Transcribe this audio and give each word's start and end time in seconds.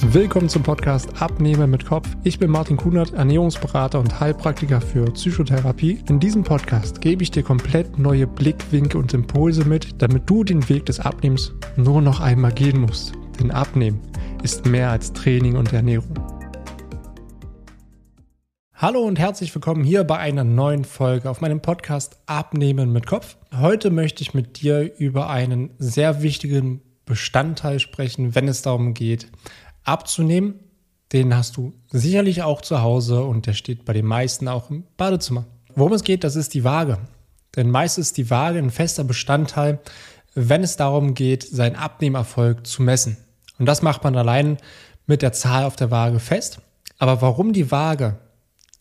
Willkommen 0.00 0.48
zum 0.48 0.62
Podcast 0.62 1.20
Abnehmen 1.20 1.72
mit 1.72 1.84
Kopf. 1.84 2.08
Ich 2.22 2.38
bin 2.38 2.52
Martin 2.52 2.76
Kunert, 2.76 3.14
Ernährungsberater 3.14 3.98
und 3.98 4.20
Heilpraktiker 4.20 4.80
für 4.80 5.06
Psychotherapie. 5.06 5.98
In 6.08 6.20
diesem 6.20 6.44
Podcast 6.44 7.00
gebe 7.00 7.24
ich 7.24 7.32
dir 7.32 7.42
komplett 7.42 7.98
neue 7.98 8.28
Blickwinkel 8.28 9.00
und 9.00 9.12
Impulse 9.12 9.64
mit, 9.64 10.00
damit 10.00 10.30
du 10.30 10.44
den 10.44 10.68
Weg 10.68 10.86
des 10.86 11.00
Abnehmens 11.00 11.52
nur 11.76 12.00
noch 12.00 12.20
einmal 12.20 12.52
gehen 12.52 12.80
musst. 12.80 13.12
Denn 13.40 13.50
Abnehmen 13.50 14.00
ist 14.44 14.66
mehr 14.66 14.90
als 14.90 15.12
Training 15.12 15.56
und 15.56 15.72
Ernährung. 15.72 16.14
Hallo 18.72 19.00
und 19.00 19.18
herzlich 19.18 19.52
willkommen 19.52 19.82
hier 19.82 20.04
bei 20.04 20.18
einer 20.18 20.44
neuen 20.44 20.84
Folge 20.84 21.28
auf 21.28 21.40
meinem 21.40 21.60
Podcast 21.60 22.20
Abnehmen 22.26 22.92
mit 22.92 23.06
Kopf. 23.06 23.36
Heute 23.52 23.90
möchte 23.90 24.22
ich 24.22 24.32
mit 24.32 24.62
dir 24.62 24.96
über 24.96 25.28
einen 25.28 25.70
sehr 25.78 26.22
wichtigen 26.22 26.82
Bestandteil 27.04 27.80
sprechen, 27.80 28.34
wenn 28.34 28.46
es 28.48 28.62
darum 28.62 28.94
geht, 28.94 29.28
abzunehmen. 29.88 30.60
Den 31.12 31.34
hast 31.34 31.56
du 31.56 31.72
sicherlich 31.90 32.42
auch 32.42 32.60
zu 32.60 32.82
Hause 32.82 33.24
und 33.24 33.46
der 33.46 33.54
steht 33.54 33.84
bei 33.84 33.92
den 33.92 34.06
meisten 34.06 34.46
auch 34.46 34.70
im 34.70 34.84
Badezimmer. 34.96 35.46
Worum 35.74 35.94
es 35.94 36.04
geht, 36.04 36.22
das 36.22 36.36
ist 36.36 36.54
die 36.54 36.64
Waage. 36.64 36.98
Denn 37.56 37.70
meist 37.70 37.98
ist 37.98 38.18
die 38.18 38.30
Waage 38.30 38.58
ein 38.58 38.70
fester 38.70 39.04
Bestandteil, 39.04 39.80
wenn 40.34 40.62
es 40.62 40.76
darum 40.76 41.14
geht, 41.14 41.42
seinen 41.42 41.76
Abnehmerfolg 41.76 42.66
zu 42.66 42.82
messen. 42.82 43.16
Und 43.58 43.66
das 43.66 43.82
macht 43.82 44.04
man 44.04 44.16
allein 44.16 44.58
mit 45.06 45.22
der 45.22 45.32
Zahl 45.32 45.64
auf 45.64 45.76
der 45.76 45.90
Waage 45.90 46.20
fest. 46.20 46.60
Aber 46.98 47.22
warum 47.22 47.52
die 47.52 47.70
Waage 47.70 48.18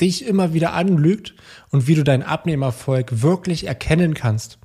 dich 0.01 0.25
immer 0.25 0.53
wieder 0.53 0.73
anlügt 0.73 1.33
und 1.71 1.87
wie 1.87 1.95
du 1.95 2.03
deinen 2.03 2.23
Abnehmerfolg 2.23 3.21
wirklich 3.21 3.65
erkennen 3.65 4.13
kannst, 4.13 4.59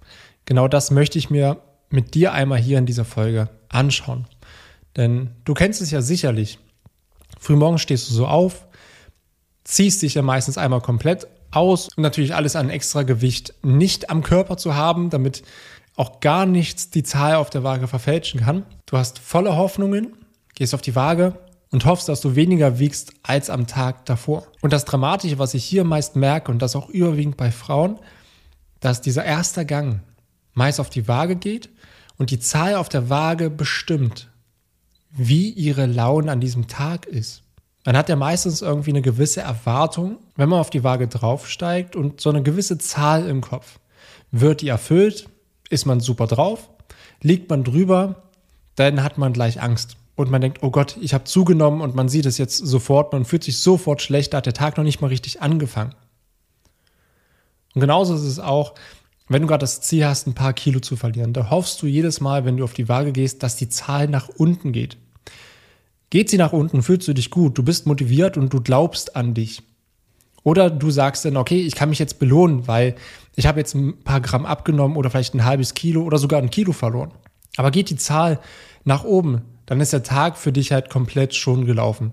genau 0.45 0.69
das 0.69 0.91
möchte 0.91 1.19
ich 1.19 1.31
mir 1.31 1.59
mit 1.89 2.15
dir 2.15 2.33
einmal 2.33 2.59
hier 2.59 2.79
in 2.79 2.87
dieser 2.87 3.05
Folge 3.05 3.49
anschauen. 3.69 4.27
Denn 4.97 5.31
du 5.45 5.55
kennst 5.55 5.81
es 5.81 5.91
ja 5.91 6.03
sicherlich. 6.03 6.59
Frühmorgens 7.39 7.81
stehst 7.81 8.09
du 8.11 8.15
so 8.15 8.27
auf, 8.27 8.67
ziehst 9.65 10.03
dich 10.03 10.15
ja 10.15 10.23
meistens 10.23 10.59
einmal 10.59 10.81
komplett 10.81 11.27
aus 11.51 11.89
und 11.97 12.03
natürlich 12.03 12.35
alles 12.35 12.57
an 12.57 12.71
extra 12.71 13.03
Gewicht 13.03 13.55
nicht 13.63 14.11
am 14.11 14.23
Körper 14.23 14.57
zu 14.57 14.75
haben, 14.75 15.11
damit 15.11 15.43
auch 15.97 16.21
gar 16.21 16.47
nichts 16.47 16.91
die 16.91 17.03
Zahl 17.03 17.35
auf 17.35 17.51
der 17.51 17.63
Waage 17.63 17.87
verfälschen 17.89 18.41
kann. 18.41 18.65
Du 18.87 18.97
hast 18.97 19.19
volle 19.19 19.57
Hoffnungen, 19.57 20.15
gehst 20.55 20.75
auf 20.75 20.81
die 20.81 20.95
Waage 20.95 21.35
und 21.71 21.85
hoffst, 21.85 22.09
dass 22.09 22.21
du 22.21 22.35
weniger 22.35 22.79
wiegst 22.79 23.13
als 23.23 23.51
am 23.51 23.67
Tag 23.67 24.07
davor. 24.07 24.47
Und 24.61 24.73
das 24.73 24.85
Dramatische, 24.85 25.39
was 25.39 25.55
ich 25.55 25.65
hier 25.65 25.85
meist 25.85 26.17
merke 26.17 26.51
und 26.51 26.61
das 26.61 26.77
auch 26.77 26.89
überwiegend 26.89 27.37
bei 27.37 27.51
Frauen, 27.51 27.99
dass 28.81 29.01
dieser 29.01 29.25
erste 29.25 29.67
Gang 29.67 30.01
meist 30.55 30.81
auf 30.81 30.91
die 30.91 31.09
Waage 31.09 31.37
geht 31.37 31.71
und 32.19 32.31
die 32.31 32.39
Zahl 32.39 32.75
auf 32.75 32.89
der 32.89 33.11
Waage 33.11 33.51
bestimmt, 33.51 34.29
wie 35.13 35.51
ihre 35.51 35.87
Laune 35.87 36.31
an 36.33 36.41
diesem 36.41 36.67
Tag 36.67 37.07
ist. 37.07 37.43
Man 37.85 37.97
hat 37.97 38.09
ja 38.09 38.17
meistens 38.17 38.63
irgendwie 38.63 38.91
eine 38.91 39.03
gewisse 39.03 39.41
Erwartung, 39.41 40.19
wenn 40.37 40.49
man 40.49 40.61
auf 40.61 40.71
die 40.71 40.85
Waage 40.85 41.09
draufsteigt 41.09 41.97
und 41.97 42.21
so 42.21 42.31
eine 42.31 42.43
gewisse 42.43 42.79
Zahl 42.79 43.27
im 43.29 43.41
Kopf. 43.41 43.81
Wird 44.31 44.61
die 44.61 44.69
erfüllt? 44.69 45.29
Ist 45.69 45.85
man 45.85 46.01
super 46.01 46.27
drauf? 46.27 46.71
Liegt 47.21 47.51
man 47.51 47.65
drüber? 47.65 48.23
Dann 48.77 49.03
hat 49.03 49.19
man 49.19 49.33
gleich 49.33 49.61
Angst. 49.61 49.97
Und 50.15 50.31
man 50.31 50.41
denkt, 50.41 50.63
oh 50.63 50.71
Gott, 50.71 50.97
ich 51.01 51.15
habe 51.15 51.25
zugenommen 51.25 51.81
und 51.81 51.95
man 51.95 52.09
sieht 52.09 52.27
es 52.27 52.39
jetzt 52.39 52.59
sofort, 52.59 53.13
man 53.13 53.25
fühlt 53.25 53.45
sich 53.45 53.59
sofort 53.59 54.03
schlecht, 54.03 54.33
da 54.33 54.39
hat 54.39 54.47
der 54.47 54.53
Tag 54.53 54.77
noch 54.77 54.85
nicht 54.85 55.01
mal 55.01 55.09
richtig 55.09 55.43
angefangen. 55.43 55.95
Und 57.75 57.81
genauso 57.81 58.15
ist 58.15 58.23
es 58.23 58.39
auch, 58.39 58.75
wenn 59.29 59.43
du 59.43 59.49
gerade 59.49 59.63
das 59.63 59.81
Ziel 59.81 60.05
hast, 60.07 60.27
ein 60.27 60.35
paar 60.35 60.53
Kilo 60.53 60.81
zu 60.81 60.97
verlieren, 60.97 61.33
da 61.33 61.51
hoffst 61.51 61.81
du 61.83 61.87
jedes 61.87 62.21
Mal, 62.21 62.45
wenn 62.45 62.59
du 62.59 62.65
auf 62.65 62.75
die 62.75 62.89
Waage 62.89 63.13
gehst, 63.13 63.43
dass 63.43 63.57
die 63.57 63.71
Zahl 63.71 64.09
nach 64.09 64.29
unten 64.29 64.73
geht. 64.73 64.99
Geht 66.13 66.29
sie 66.29 66.37
nach 66.37 66.53
unten, 66.53 66.83
fühlst 66.83 67.09
du 67.09 67.15
dich 67.15 67.31
gut, 67.31 67.57
du 67.57 67.63
bist 67.63 67.87
motiviert 67.87 68.37
und 68.37 68.53
du 68.53 68.61
glaubst 68.61 69.17
an 69.17 69.33
dich. 69.33 69.63
Oder 70.43 70.69
du 70.69 70.91
sagst 70.91 71.25
dann, 71.25 71.39
okay, 71.39 71.63
ich 71.63 71.75
kann 71.75 71.89
mich 71.89 71.99
jetzt 71.99 72.19
belohnen, 72.19 72.69
weil 72.69 72.97
ich 73.35 73.47
habe 73.47 73.61
jetzt 73.61 73.75
ein 73.75 73.99
paar 74.05 74.21
Gramm 74.21 74.45
abgenommen 74.45 74.99
oder 74.99 75.09
vielleicht 75.09 75.33
ein 75.33 75.47
halbes 75.47 75.73
Kilo 75.73 76.03
oder 76.03 76.19
sogar 76.19 76.43
ein 76.43 76.51
Kilo 76.51 76.73
verloren. 76.73 77.13
Aber 77.57 77.71
geht 77.71 77.89
die 77.89 77.97
Zahl 77.97 78.41
nach 78.85 79.05
oben, 79.05 79.41
dann 79.65 79.81
ist 79.81 79.95
der 79.95 80.03
Tag 80.03 80.37
für 80.37 80.53
dich 80.53 80.71
halt 80.71 80.91
komplett 80.91 81.35
schon 81.35 81.65
gelaufen. 81.65 82.13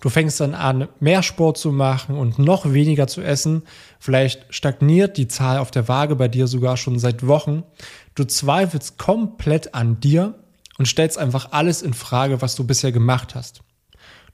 Du 0.00 0.08
fängst 0.08 0.40
dann 0.40 0.56
an, 0.56 0.88
mehr 0.98 1.22
Sport 1.22 1.58
zu 1.58 1.70
machen 1.70 2.16
und 2.16 2.40
noch 2.40 2.72
weniger 2.72 3.06
zu 3.06 3.20
essen. 3.20 3.62
Vielleicht 4.00 4.52
stagniert 4.52 5.16
die 5.16 5.28
Zahl 5.28 5.58
auf 5.58 5.70
der 5.70 5.86
Waage 5.86 6.16
bei 6.16 6.26
dir 6.26 6.48
sogar 6.48 6.76
schon 6.76 6.98
seit 6.98 7.24
Wochen. 7.24 7.62
Du 8.16 8.24
zweifelst 8.24 8.98
komplett 8.98 9.76
an 9.76 10.00
dir 10.00 10.34
und 10.78 10.86
stellst 10.86 11.18
einfach 11.18 11.52
alles 11.52 11.82
in 11.82 11.92
Frage, 11.92 12.40
was 12.40 12.54
du 12.54 12.64
bisher 12.64 12.92
gemacht 12.92 13.34
hast. 13.34 13.60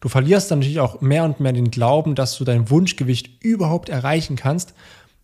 Du 0.01 0.09
verlierst 0.09 0.51
dann 0.51 0.59
natürlich 0.59 0.81
auch 0.81 1.01
mehr 1.01 1.25
und 1.25 1.41
mehr 1.41 1.53
den 1.53 1.71
Glauben, 1.71 2.15
dass 2.15 2.37
du 2.37 2.45
dein 2.45 2.69
Wunschgewicht 2.71 3.43
überhaupt 3.43 3.89
erreichen 3.89 4.37
kannst, 4.37 4.75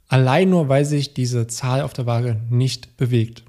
allein 0.08 0.50
nur 0.50 0.68
weil 0.68 0.84
sich 0.84 1.14
diese 1.14 1.46
Zahl 1.46 1.82
auf 1.82 1.92
der 1.92 2.06
Waage 2.06 2.40
nicht 2.48 2.96
bewegt. 2.96 3.44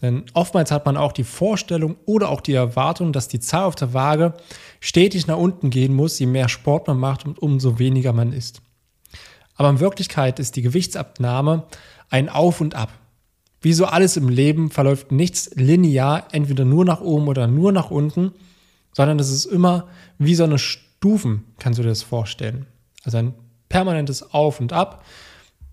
Denn 0.00 0.24
oftmals 0.34 0.72
hat 0.72 0.84
man 0.84 0.96
auch 0.96 1.12
die 1.12 1.24
Vorstellung 1.24 1.96
oder 2.06 2.30
auch 2.30 2.40
die 2.40 2.54
Erwartung, 2.54 3.12
dass 3.12 3.28
die 3.28 3.38
Zahl 3.38 3.64
auf 3.64 3.76
der 3.76 3.94
Waage 3.94 4.34
stetig 4.80 5.28
nach 5.28 5.36
unten 5.36 5.70
gehen 5.70 5.94
muss, 5.94 6.18
je 6.18 6.26
mehr 6.26 6.48
Sport 6.48 6.88
man 6.88 6.98
macht 6.98 7.24
und 7.24 7.40
umso 7.40 7.78
weniger 7.78 8.12
man 8.12 8.32
isst. 8.32 8.62
Aber 9.54 9.70
in 9.70 9.78
Wirklichkeit 9.78 10.40
ist 10.40 10.56
die 10.56 10.62
Gewichtsabnahme 10.62 11.64
ein 12.08 12.28
Auf 12.28 12.60
und 12.60 12.74
Ab. 12.74 12.90
Wie 13.62 13.72
so 13.72 13.86
alles 13.86 14.16
im 14.16 14.28
Leben 14.28 14.70
verläuft 14.70 15.12
nichts 15.12 15.50
linear, 15.54 16.26
entweder 16.32 16.64
nur 16.64 16.84
nach 16.84 17.00
oben 17.00 17.28
oder 17.28 17.46
nur 17.46 17.72
nach 17.72 17.90
unten, 17.90 18.32
sondern 18.92 19.18
es 19.18 19.30
ist 19.30 19.46
immer 19.46 19.88
wie 20.18 20.34
so 20.34 20.44
eine 20.44 20.58
Stufen, 20.58 21.44
kannst 21.58 21.78
du 21.78 21.82
dir 21.82 21.88
das 21.88 22.02
vorstellen. 22.02 22.66
Also 23.04 23.18
ein 23.18 23.34
permanentes 23.68 24.34
Auf 24.34 24.60
und 24.60 24.72
Ab 24.72 25.04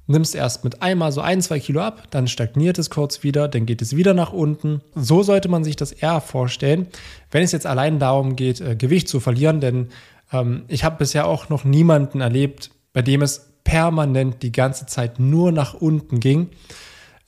nimmst 0.09 0.33
erst 0.33 0.63
mit 0.63 0.81
einmal 0.81 1.11
so 1.11 1.21
ein, 1.21 1.41
zwei 1.41 1.59
Kilo 1.59 1.81
ab, 1.81 2.07
dann 2.09 2.27
stagniert 2.27 2.79
es 2.79 2.89
kurz 2.89 3.21
wieder, 3.23 3.47
dann 3.47 3.67
geht 3.67 3.81
es 3.81 3.95
wieder 3.95 4.15
nach 4.15 4.33
unten. 4.33 4.81
So 4.95 5.21
sollte 5.21 5.49
man 5.49 5.63
sich 5.63 5.75
das 5.75 5.91
eher 5.91 6.19
vorstellen, 6.19 6.87
wenn 7.29 7.43
es 7.43 7.51
jetzt 7.51 7.67
allein 7.67 7.99
darum 7.99 8.35
geht, 8.35 8.59
äh, 8.59 8.75
Gewicht 8.75 9.07
zu 9.07 9.19
verlieren, 9.19 9.61
denn 9.61 9.89
ähm, 10.33 10.63
ich 10.67 10.83
habe 10.83 10.97
bisher 10.97 11.27
auch 11.27 11.49
noch 11.49 11.63
niemanden 11.63 12.21
erlebt, 12.21 12.71
bei 12.91 13.03
dem 13.03 13.21
es 13.21 13.51
permanent 13.63 14.41
die 14.41 14.51
ganze 14.51 14.87
Zeit 14.87 15.19
nur 15.19 15.51
nach 15.51 15.75
unten 15.75 16.19
ging. 16.19 16.49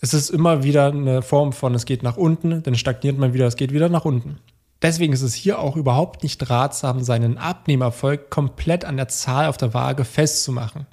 Es 0.04 0.16
ist 0.16 0.32
immer 0.32 0.64
wieder 0.64 0.88
eine 0.88 1.22
Form 1.22 1.54
von, 1.54 1.76
es 1.76 1.86
geht 1.86 2.02
nach 2.02 2.18
unten, 2.18 2.64
dann 2.64 2.74
stagniert 2.74 3.20
man 3.20 3.36
wieder, 3.36 3.46
es 3.46 3.56
geht 3.56 3.72
wieder 3.72 3.88
nach 3.88 4.04
unten. 4.04 4.40
Deswegen 4.82 5.14
ist 5.14 5.22
es 5.22 5.36
hier 5.36 5.60
auch 5.60 5.78
überhaupt 5.78 6.24
nicht 6.24 6.50
ratsam, 6.50 7.04
seinen 7.04 7.38
Abnehmerfolg 7.38 8.32
komplett 8.32 8.84
an 8.84 8.98
der 8.98 9.10
Zahl 9.10 9.46
auf 9.46 9.58
der 9.58 9.76
Waage 9.76 10.04
festzumachen. 10.04 10.88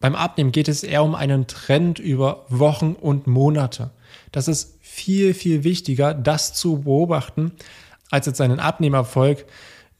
Beim 0.00 0.16
Abnehmen 0.16 0.50
geht 0.50 0.66
es 0.66 0.82
eher 0.82 1.04
um 1.04 1.14
einen 1.14 1.46
Trend 1.46 2.00
über 2.00 2.46
Wochen 2.48 2.96
und 3.00 3.28
Monate. 3.28 3.90
Das 4.32 4.48
ist 4.48 4.76
viel, 4.80 5.34
viel 5.34 5.62
wichtiger, 5.62 6.12
das 6.12 6.52
zu 6.52 6.80
beobachten, 6.80 7.52
als 8.10 8.26
jetzt 8.26 8.38
seinen 8.38 8.58
Abnehmerfolg 8.58 9.44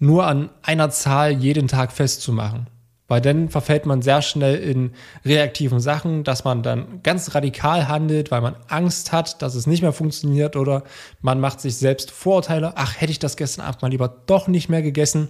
nur 0.00 0.26
an 0.26 0.50
einer 0.62 0.90
Zahl 0.90 1.30
jeden 1.30 1.68
Tag 1.68 1.92
festzumachen. 1.92 2.66
Weil 3.08 3.22
dann 3.22 3.48
verfällt 3.48 3.86
man 3.86 4.02
sehr 4.02 4.20
schnell 4.20 4.56
in 4.56 4.92
reaktiven 5.24 5.80
Sachen, 5.80 6.24
dass 6.24 6.44
man 6.44 6.62
dann 6.62 7.02
ganz 7.02 7.34
radikal 7.34 7.88
handelt, 7.88 8.30
weil 8.30 8.42
man 8.42 8.56
Angst 8.68 9.12
hat, 9.12 9.40
dass 9.40 9.54
es 9.54 9.66
nicht 9.66 9.80
mehr 9.80 9.94
funktioniert 9.94 10.56
oder 10.56 10.84
man 11.22 11.40
macht 11.40 11.60
sich 11.60 11.76
selbst 11.76 12.10
Vorurteile. 12.10 12.74
Ach, 12.76 13.00
hätte 13.00 13.10
ich 13.10 13.18
das 13.18 13.38
gestern 13.38 13.64
Abend 13.64 13.80
mal 13.80 13.90
lieber 13.90 14.14
doch 14.26 14.46
nicht 14.46 14.68
mehr 14.68 14.82
gegessen. 14.82 15.28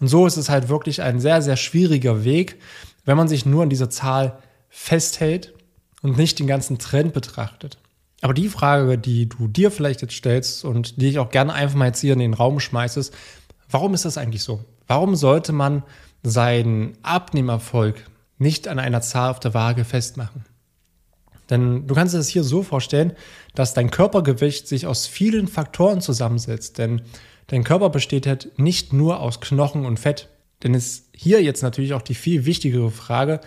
Und 0.00 0.08
so 0.08 0.26
ist 0.26 0.38
es 0.38 0.48
halt 0.48 0.68
wirklich 0.68 1.02
ein 1.02 1.20
sehr, 1.20 1.40
sehr 1.40 1.56
schwieriger 1.56 2.24
Weg, 2.24 2.58
wenn 3.04 3.16
man 3.16 3.28
sich 3.28 3.46
nur 3.46 3.62
an 3.62 3.70
dieser 3.70 3.90
Zahl 3.90 4.38
festhält 4.68 5.54
und 6.02 6.16
nicht 6.16 6.40
den 6.40 6.46
ganzen 6.48 6.78
Trend 6.78 7.12
betrachtet. 7.12 7.78
Aber 8.22 8.34
die 8.34 8.48
Frage, 8.48 8.98
die 8.98 9.28
du 9.28 9.46
dir 9.46 9.70
vielleicht 9.70 10.02
jetzt 10.02 10.14
stellst 10.14 10.64
und 10.64 11.00
die 11.00 11.08
ich 11.08 11.18
auch 11.18 11.30
gerne 11.30 11.52
einfach 11.52 11.76
mal 11.76 11.86
jetzt 11.86 12.00
hier 12.00 12.12
in 12.12 12.18
den 12.18 12.34
Raum 12.34 12.60
schmeiße, 12.60 12.98
ist, 12.98 13.14
warum 13.70 13.94
ist 13.94 14.04
das 14.04 14.18
eigentlich 14.18 14.42
so? 14.42 14.64
Warum 14.86 15.14
sollte 15.14 15.52
man 15.52 15.84
seinen 16.22 16.96
Abnehmerfolg 17.02 18.10
nicht 18.38 18.68
an 18.68 18.78
einer 18.78 19.00
Zahl 19.00 19.30
auf 19.30 19.40
der 19.40 19.54
Waage 19.54 19.84
festmachen? 19.84 20.44
Denn 21.50 21.86
du 21.86 21.94
kannst 21.94 22.14
es 22.14 22.28
hier 22.28 22.44
so 22.44 22.62
vorstellen, 22.62 23.12
dass 23.54 23.74
dein 23.74 23.90
Körpergewicht 23.90 24.68
sich 24.68 24.86
aus 24.86 25.06
vielen 25.06 25.48
Faktoren 25.48 26.00
zusammensetzt. 26.00 26.78
Denn 26.78 27.02
dein 27.48 27.64
Körper 27.64 27.90
besteht 27.90 28.26
halt 28.26 28.58
nicht 28.58 28.92
nur 28.92 29.20
aus 29.20 29.40
Knochen 29.40 29.84
und 29.84 29.98
Fett. 29.98 30.28
Denn 30.62 30.74
es 30.74 30.86
ist 30.86 31.08
hier 31.14 31.42
jetzt 31.42 31.62
natürlich 31.62 31.92
auch 31.94 32.02
die 32.02 32.14
viel 32.14 32.46
wichtigere 32.46 32.90
Frage, 32.90 33.40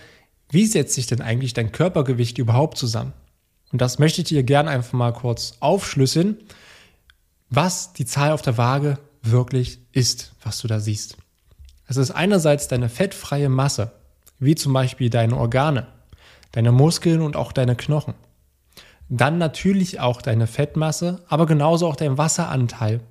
wie 0.50 0.66
setzt 0.66 0.94
sich 0.94 1.08
denn 1.08 1.22
eigentlich 1.22 1.54
dein 1.54 1.72
Körpergewicht 1.72 2.38
überhaupt 2.38 2.78
zusammen? 2.78 3.14
Und 3.72 3.82
das 3.82 3.98
möchte 3.98 4.22
ich 4.22 4.28
dir 4.28 4.44
gerne 4.44 4.70
einfach 4.70 4.94
mal 4.94 5.14
kurz 5.14 5.54
aufschlüsseln, 5.60 6.38
was 7.50 7.94
die 7.94 8.06
Zahl 8.06 8.32
auf 8.32 8.42
der 8.42 8.58
Waage 8.58 9.00
wirklich 9.24 9.80
ist, 9.94 10.34
was 10.44 10.60
du 10.60 10.68
da 10.68 10.80
siehst. 10.80 11.18
Es 11.94 12.10
ist 12.10 12.12
einerseits 12.12 12.68
deine 12.68 12.90
fettfreie 12.90 13.50
Masse, 13.50 13.92
wie 14.40 14.56
zum 14.56 14.74
Beispiel 14.74 15.12
deine 15.12 15.38
Organe, 15.38 15.86
deine 16.52 16.72
Muskeln 16.72 17.22
und 17.22 17.36
auch 17.36 17.52
deine 17.52 17.76
Knochen. 17.76 18.16
Dann 19.10 19.38
natürlich 19.38 20.00
auch 20.00 20.24
deine 20.24 20.48
Fettmasse, 20.48 21.22
aber 21.28 21.46
genauso 21.46 21.86
auch 21.86 21.96
dein 21.96 22.18
Wasseranteil 22.18 23.02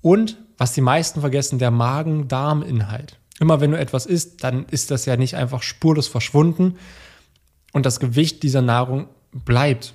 und 0.00 0.38
was 0.56 0.72
die 0.72 0.80
meisten 0.80 1.20
vergessen, 1.20 1.58
der 1.58 1.70
Magen-Darm-Inhalt. 1.70 3.18
Immer 3.38 3.60
wenn 3.60 3.70
du 3.70 3.78
etwas 3.78 4.06
isst, 4.06 4.44
dann 4.44 4.64
ist 4.70 4.90
das 4.90 5.04
ja 5.04 5.18
nicht 5.18 5.36
einfach 5.36 5.62
spurlos 5.62 6.08
verschwunden 6.08 6.78
und 7.74 7.84
das 7.84 8.00
Gewicht 8.00 8.42
dieser 8.42 8.62
Nahrung 8.62 9.08
bleibt. 9.32 9.92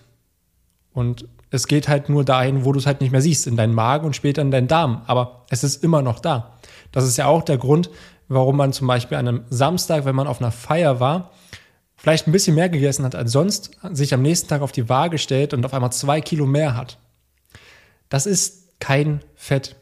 Und 0.93 1.27
es 1.51 1.67
geht 1.67 1.87
halt 1.87 2.09
nur 2.09 2.25
dahin, 2.25 2.65
wo 2.65 2.71
du 2.71 2.79
es 2.79 2.85
halt 2.85 3.01
nicht 3.01 3.11
mehr 3.11 3.21
siehst, 3.21 3.47
in 3.47 3.55
deinen 3.55 3.73
Magen 3.73 4.05
und 4.05 4.15
später 4.15 4.41
in 4.41 4.51
deinen 4.51 4.67
Darm. 4.67 5.03
Aber 5.07 5.45
es 5.49 5.63
ist 5.63 5.83
immer 5.83 6.01
noch 6.01 6.19
da. 6.19 6.57
Das 6.91 7.05
ist 7.05 7.17
ja 7.17 7.27
auch 7.27 7.43
der 7.43 7.57
Grund, 7.57 7.89
warum 8.27 8.57
man 8.57 8.73
zum 8.73 8.87
Beispiel 8.87 9.17
an 9.17 9.27
einem 9.27 9.43
Samstag, 9.49 10.05
wenn 10.05 10.15
man 10.15 10.27
auf 10.27 10.41
einer 10.41 10.51
Feier 10.51 10.99
war, 10.99 11.31
vielleicht 11.95 12.27
ein 12.27 12.31
bisschen 12.31 12.55
mehr 12.55 12.69
gegessen 12.69 13.05
hat 13.05 13.15
als 13.15 13.31
sonst, 13.31 13.71
sich 13.91 14.13
am 14.13 14.21
nächsten 14.21 14.47
Tag 14.47 14.61
auf 14.61 14.71
die 14.71 14.89
Waage 14.89 15.17
stellt 15.17 15.53
und 15.53 15.65
auf 15.65 15.73
einmal 15.73 15.91
zwei 15.91 16.21
Kilo 16.21 16.45
mehr 16.45 16.75
hat. 16.75 16.97
Das 18.09 18.25
ist 18.25 18.79
kein 18.79 19.21
Fett. 19.35 19.75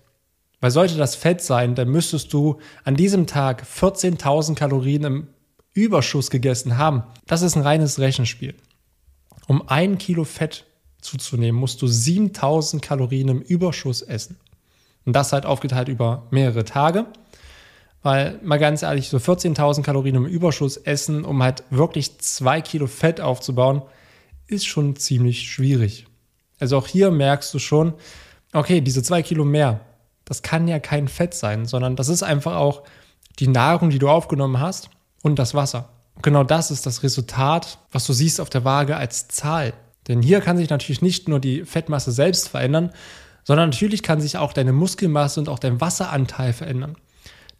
Weil 0.59 0.71
sollte 0.71 0.95
das 0.95 1.15
Fett 1.15 1.41
sein, 1.41 1.75
dann 1.75 1.89
müsstest 1.89 2.31
du 2.31 2.59
an 2.85 2.95
diesem 2.95 3.27
Tag 3.27 3.63
14.000 3.63 4.55
Kalorien 4.55 5.03
im 5.03 5.27
Überschuss 5.73 6.29
gegessen 6.29 6.77
haben. 6.77 7.03
Das 7.27 7.41
ist 7.41 7.55
ein 7.55 7.63
reines 7.63 7.99
Rechenspiel. 7.99 8.55
Um 9.47 9.67
ein 9.67 9.97
Kilo 9.97 10.23
Fett 10.23 10.65
zuzunehmen, 11.03 11.59
musst 11.59 11.81
du 11.81 11.87
7000 11.87 12.81
Kalorien 12.81 13.29
im 13.29 13.41
Überschuss 13.41 14.01
essen. 14.01 14.37
Und 15.05 15.13
das 15.13 15.33
halt 15.33 15.45
aufgeteilt 15.45 15.89
über 15.89 16.27
mehrere 16.31 16.63
Tage. 16.63 17.05
Weil, 18.01 18.39
mal 18.43 18.59
ganz 18.59 18.81
ehrlich, 18.81 19.09
so 19.09 19.17
14.000 19.17 19.81
Kalorien 19.81 20.15
im 20.15 20.25
Überschuss 20.25 20.77
essen, 20.77 21.23
um 21.23 21.41
halt 21.41 21.63
wirklich 21.69 22.19
zwei 22.19 22.61
Kilo 22.61 22.87
Fett 22.87 23.21
aufzubauen, 23.21 23.81
ist 24.47 24.65
schon 24.65 24.95
ziemlich 24.95 25.49
schwierig. 25.49 26.05
Also 26.59 26.77
auch 26.77 26.87
hier 26.87 27.11
merkst 27.11 27.53
du 27.53 27.59
schon, 27.59 27.93
okay, 28.53 28.81
diese 28.81 29.03
zwei 29.03 29.23
Kilo 29.23 29.45
mehr, 29.45 29.81
das 30.25 30.41
kann 30.41 30.67
ja 30.67 30.79
kein 30.79 31.07
Fett 31.07 31.33
sein, 31.33 31.65
sondern 31.65 31.95
das 31.95 32.09
ist 32.09 32.23
einfach 32.23 32.55
auch 32.55 32.83
die 33.39 33.47
Nahrung, 33.47 33.89
die 33.89 33.99
du 33.99 34.09
aufgenommen 34.09 34.59
hast 34.59 34.89
und 35.21 35.39
das 35.39 35.53
Wasser. 35.53 35.89
Genau 36.21 36.43
das 36.43 36.71
ist 36.71 36.85
das 36.85 37.03
Resultat, 37.03 37.79
was 37.91 38.05
du 38.05 38.13
siehst 38.13 38.39
auf 38.39 38.49
der 38.49 38.63
Waage 38.63 38.95
als 38.95 39.27
Zahl. 39.27 39.73
Denn 40.07 40.21
hier 40.21 40.41
kann 40.41 40.57
sich 40.57 40.69
natürlich 40.69 41.01
nicht 41.01 41.27
nur 41.27 41.39
die 41.39 41.63
Fettmasse 41.63 42.11
selbst 42.11 42.49
verändern, 42.49 42.91
sondern 43.43 43.69
natürlich 43.69 44.03
kann 44.03 44.21
sich 44.21 44.37
auch 44.37 44.53
deine 44.53 44.73
Muskelmasse 44.73 45.39
und 45.39 45.49
auch 45.49 45.59
dein 45.59 45.81
Wasseranteil 45.81 46.53
verändern. 46.53 46.95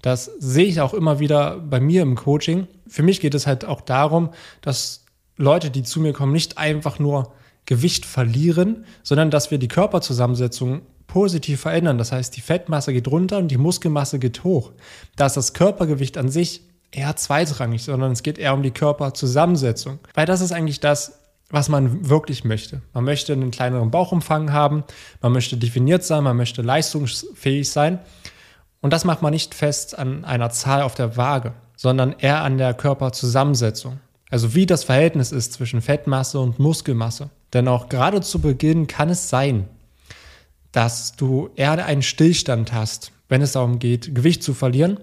Das 0.01 0.25
sehe 0.40 0.66
ich 0.66 0.81
auch 0.81 0.94
immer 0.94 1.19
wieder 1.19 1.57
bei 1.57 1.80
mir 1.80 2.01
im 2.01 2.16
Coaching. 2.16 2.68
Für 2.88 3.04
mich 3.04 3.22
geht 3.22 3.34
es 3.34 3.48
halt 3.48 3.63
auch 3.63 3.81
darum, 3.81 4.30
dass 4.62 5.06
Leute, 5.38 5.72
die 5.72 5.84
zu 5.84 6.01
mir 6.01 6.13
kommen, 6.13 6.34
nicht 6.34 6.57
einfach 6.57 7.00
nur 7.00 7.31
Gewicht 7.66 8.06
verlieren, 8.06 8.86
sondern 9.04 9.31
dass 9.31 9.50
wir 9.50 9.57
die 9.57 9.69
Körperzusammensetzung 9.69 10.81
positiv 11.07 11.62
verändern. 11.62 11.98
Das 11.98 12.12
heißt, 12.12 12.36
die 12.36 12.42
Fettmasse 12.42 12.92
geht 12.92 13.07
runter 13.07 13.38
und 13.38 13.48
die 13.50 13.57
Muskelmasse 13.57 14.19
geht 14.19 14.44
hoch. 14.44 14.72
Da 15.16 15.28
ist 15.28 15.38
das 15.38 15.54
Körpergewicht 15.54 16.18
an 16.18 16.30
sich 16.30 16.62
eher 16.92 17.16
zweitrangig, 17.16 17.84
sondern 17.84 18.12
es 18.12 18.24
geht 18.24 18.38
eher 18.38 18.54
um 18.54 18.63
die 18.63 18.72
Körperzusammensetzung. 18.72 20.00
Weil 20.13 20.25
das 20.25 20.42
ist 20.42 20.51
eigentlich 20.51 20.80
das, 20.80 21.19
was 21.54 21.70
man 21.70 22.10
wirklich 22.10 22.44
möchte. 22.44 22.82
Man 22.94 23.04
möchte 23.04 23.32
einen 23.32 23.52
kleineren 23.52 23.92
Bauchumfang 23.92 24.52
haben, 24.52 24.84
man 25.22 25.34
möchte 25.34 25.56
definiert 25.56 26.04
sein, 26.04 26.24
man 26.24 26.36
möchte 26.36 26.64
leistungsfähig 26.64 27.70
sein. 27.70 28.00
Und 28.82 28.92
das 28.92 29.06
macht 29.06 29.22
man 29.22 29.34
nicht 29.34 29.54
fest 29.54 29.98
an 29.98 30.26
einer 30.26 30.50
Zahl 30.50 30.82
auf 30.82 30.96
der 30.96 31.16
Waage, 31.16 31.54
sondern 31.78 32.14
eher 32.18 32.42
an 32.42 32.58
der 32.58 32.74
Körperzusammensetzung. 32.74 34.00
Also 34.32 34.56
wie 34.56 34.66
das 34.66 34.84
Verhältnis 34.84 35.32
ist 35.32 35.54
zwischen 35.54 35.84
Fettmasse 35.84 36.40
und 36.40 36.58
Muskelmasse. 36.58 37.30
Denn 37.54 37.68
auch 37.68 37.88
gerade 37.88 38.22
zu 38.22 38.40
Beginn 38.40 38.88
kann 38.88 39.10
es 39.10 39.30
sein, 39.30 39.68
dass 40.72 41.16
du 41.16 41.52
eher 41.56 41.86
einen 41.86 42.02
Stillstand 42.02 42.74
hast, 42.74 43.12
wenn 43.30 43.44
es 43.44 43.52
darum 43.52 43.78
geht, 43.78 44.16
Gewicht 44.16 44.42
zu 44.42 44.56
verlieren 44.56 44.98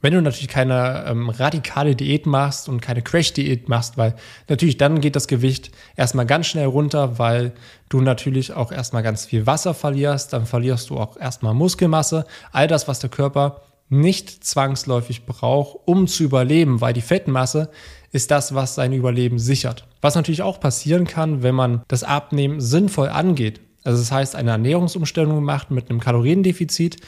wenn 0.00 0.14
du 0.14 0.22
natürlich 0.22 0.48
keine 0.48 1.04
ähm, 1.06 1.28
radikale 1.28 1.94
Diät 1.94 2.26
machst 2.26 2.68
und 2.68 2.80
keine 2.80 3.02
Crash-Diät 3.02 3.68
machst, 3.68 3.98
weil 3.98 4.14
natürlich 4.48 4.76
dann 4.76 5.00
geht 5.00 5.16
das 5.16 5.28
Gewicht 5.28 5.70
erstmal 5.96 6.26
ganz 6.26 6.46
schnell 6.46 6.66
runter, 6.66 7.18
weil 7.18 7.52
du 7.88 8.00
natürlich 8.00 8.52
auch 8.54 8.72
erstmal 8.72 9.02
ganz 9.02 9.26
viel 9.26 9.46
Wasser 9.46 9.74
verlierst, 9.74 10.32
dann 10.32 10.46
verlierst 10.46 10.90
du 10.90 10.96
auch 10.96 11.16
erstmal 11.16 11.54
Muskelmasse, 11.54 12.24
all 12.52 12.66
das, 12.66 12.88
was 12.88 13.00
der 13.00 13.10
Körper 13.10 13.62
nicht 13.90 14.44
zwangsläufig 14.44 15.26
braucht, 15.26 15.80
um 15.84 16.06
zu 16.06 16.22
überleben, 16.22 16.80
weil 16.80 16.92
die 16.92 17.00
Fettmasse 17.00 17.70
ist 18.12 18.30
das, 18.30 18.54
was 18.54 18.76
sein 18.76 18.92
Überleben 18.92 19.38
sichert. 19.38 19.86
Was 20.00 20.14
natürlich 20.14 20.42
auch 20.42 20.60
passieren 20.60 21.06
kann, 21.06 21.42
wenn 21.42 21.54
man 21.54 21.82
das 21.88 22.04
Abnehmen 22.04 22.60
sinnvoll 22.60 23.08
angeht. 23.08 23.60
Also 23.82 23.98
das 23.98 24.12
heißt, 24.12 24.36
eine 24.36 24.50
Ernährungsumstellung 24.52 25.42
macht 25.42 25.70
mit 25.70 25.90
einem 25.90 26.00
Kaloriendefizit 26.00 26.98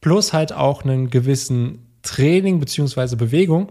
plus 0.00 0.32
halt 0.32 0.52
auch 0.52 0.82
einen 0.82 1.10
gewissen 1.10 1.91
Training 2.02 2.60
bzw. 2.60 3.16
Bewegung, 3.16 3.68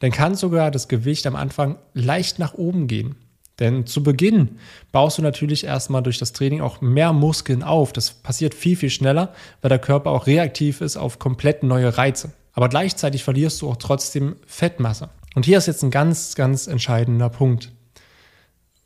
dann 0.00 0.10
kann 0.10 0.34
sogar 0.34 0.70
das 0.70 0.88
Gewicht 0.88 1.26
am 1.26 1.36
Anfang 1.36 1.78
leicht 1.94 2.38
nach 2.38 2.54
oben 2.54 2.86
gehen. 2.86 3.16
Denn 3.58 3.86
zu 3.86 4.02
Beginn 4.02 4.58
baust 4.90 5.18
du 5.18 5.22
natürlich 5.22 5.64
erstmal 5.64 6.02
durch 6.02 6.18
das 6.18 6.32
Training 6.32 6.60
auch 6.60 6.80
mehr 6.80 7.12
Muskeln 7.12 7.62
auf. 7.62 7.92
Das 7.92 8.10
passiert 8.10 8.54
viel, 8.54 8.76
viel 8.76 8.90
schneller, 8.90 9.34
weil 9.60 9.68
der 9.68 9.78
Körper 9.78 10.10
auch 10.10 10.26
reaktiv 10.26 10.80
ist 10.80 10.96
auf 10.96 11.18
komplett 11.18 11.62
neue 11.62 11.96
Reize. 11.96 12.32
Aber 12.54 12.68
gleichzeitig 12.68 13.24
verlierst 13.24 13.62
du 13.62 13.68
auch 13.68 13.76
trotzdem 13.76 14.36
Fettmasse. 14.46 15.10
Und 15.34 15.44
hier 15.44 15.58
ist 15.58 15.66
jetzt 15.66 15.82
ein 15.82 15.90
ganz, 15.90 16.34
ganz 16.34 16.66
entscheidender 16.66 17.28
Punkt. 17.28 17.72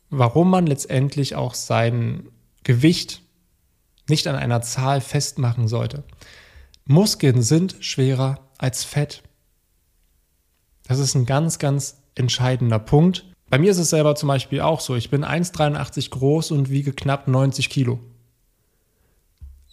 Warum 0.09 0.49
man 0.49 0.67
letztendlich 0.67 1.35
auch 1.35 1.53
sein 1.53 2.29
Gewicht 2.63 3.21
nicht 4.09 4.27
an 4.27 4.35
einer 4.35 4.61
Zahl 4.61 5.01
festmachen 5.01 5.67
sollte. 5.67 6.03
Muskeln 6.85 7.41
sind 7.41 7.75
schwerer 7.79 8.46
als 8.57 8.83
Fett. 8.83 9.23
Das 10.87 10.99
ist 10.99 11.15
ein 11.15 11.25
ganz, 11.25 11.59
ganz 11.59 11.97
entscheidender 12.15 12.79
Punkt. 12.79 13.25
Bei 13.49 13.59
mir 13.59 13.71
ist 13.71 13.77
es 13.77 13.89
selber 13.89 14.15
zum 14.15 14.27
Beispiel 14.27 14.61
auch 14.61 14.79
so. 14.79 14.95
Ich 14.95 15.09
bin 15.09 15.23
1,83 15.23 16.09
groß 16.09 16.51
und 16.51 16.69
wiege 16.69 16.93
knapp 16.93 17.27
90 17.27 17.69
Kilo. 17.69 17.99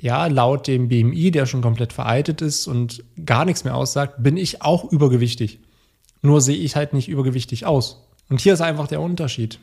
Ja, 0.00 0.26
laut 0.26 0.66
dem 0.66 0.88
BMI, 0.88 1.30
der 1.30 1.46
schon 1.46 1.62
komplett 1.62 1.92
veraltet 1.92 2.42
ist 2.42 2.66
und 2.66 3.04
gar 3.24 3.44
nichts 3.44 3.64
mehr 3.64 3.74
aussagt, 3.74 4.22
bin 4.22 4.36
ich 4.36 4.62
auch 4.62 4.84
übergewichtig. 4.84 5.60
Nur 6.20 6.40
sehe 6.40 6.56
ich 6.56 6.76
halt 6.76 6.92
nicht 6.92 7.08
übergewichtig 7.08 7.66
aus. 7.66 8.08
Und 8.28 8.40
hier 8.40 8.54
ist 8.54 8.60
einfach 8.60 8.86
der 8.86 9.00
Unterschied. 9.00 9.58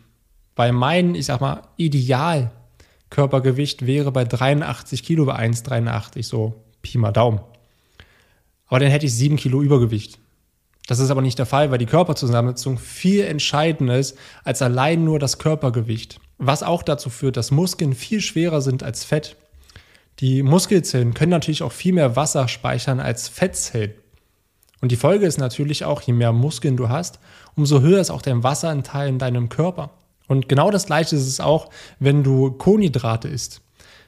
Bei 0.56 0.72
meinem, 0.72 1.16
ich 1.16 1.26
sag 1.26 1.42
mal, 1.42 1.64
Idealkörpergewicht 1.78 3.86
wäre 3.86 4.12
bei 4.12 4.26
83 4.26 5.04
Kilo 5.04 5.26
bei 5.26 5.38
1,83, 5.38 6.24
so 6.24 6.64
Pi 6.82 6.98
mal 6.98 7.12
Daumen. 7.12 7.42
Aber 8.72 8.80
dann 8.80 8.90
hätte 8.90 9.06
ich 9.06 9.14
sieben 9.14 9.36
Kilo 9.36 9.62
Übergewicht. 9.62 10.18
Das 10.88 11.00
ist 11.00 11.12
aber 11.12 11.22
nicht 11.22 11.38
der 11.38 11.46
Fall, 11.46 11.72
weil 11.72 11.78
die 11.78 11.86
Körperzusammensetzung 11.86 12.80
viel 12.80 13.26
entscheidender 13.26 13.98
ist 13.98 14.18
als 14.46 14.62
allein 14.62 15.04
nur 15.04 15.20
das 15.20 15.40
Körpergewicht. 15.40 16.22
Was 16.38 16.64
auch 16.64 16.82
dazu 16.82 17.10
führt, 17.10 17.36
dass 17.36 17.52
Muskeln 17.52 17.94
viel 17.94 18.22
schwerer 18.22 18.62
sind 18.62 18.82
als 18.82 19.04
Fett. 19.04 19.36
Die 20.22 20.42
Muskelzellen 20.42 21.14
können 21.14 21.32
natürlich 21.32 21.64
auch 21.64 21.74
viel 21.74 21.92
mehr 21.92 22.16
Wasser 22.16 22.48
speichern 22.48 23.02
als 23.02 23.28
Fettzellen. 23.28 23.92
Und 24.80 24.94
die 24.94 24.98
Folge 24.98 25.26
ist 25.26 25.38
natürlich 25.38 25.84
auch, 25.84 26.02
je 26.02 26.14
mehr 26.14 26.32
Muskeln 26.32 26.78
du 26.78 26.88
hast, 26.88 27.20
umso 27.58 27.82
höher 27.82 28.00
ist 28.00 28.10
auch 28.10 28.22
dein 28.22 28.42
Wasseranteil 28.42 29.10
in 29.10 29.20
deinem 29.20 29.50
Körper. 29.50 29.90
Und 30.30 30.48
genau 30.48 30.72
das 30.72 30.86
gleiche 30.86 31.18
ist 31.18 31.28
es 31.28 31.42
auch, 31.42 31.70
wenn 32.00 32.24
du 32.24 32.52
Kohlenhydrate 32.52 33.28
isst. 33.28 33.62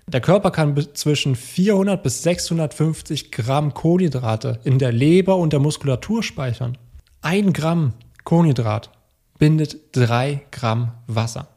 Der 0.07 0.21
Körper 0.21 0.51
kann 0.51 0.75
zwischen 0.93 1.35
400 1.35 2.03
bis 2.03 2.23
650 2.23 3.31
Gramm 3.31 3.73
Kohlenhydrate 3.73 4.59
in 4.63 4.77
der 4.77 4.91
Leber 4.91 5.37
und 5.37 5.53
der 5.53 5.59
Muskulatur 5.59 6.23
speichern. 6.23 6.77
Ein 7.21 7.53
Gramm 7.53 7.93
Kohlenhydrat 8.23 8.91
bindet 9.39 9.77
drei 9.93 10.45
Gramm 10.51 10.91
Wasser. 11.07 11.47